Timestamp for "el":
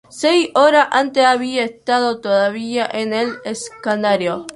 3.13-3.35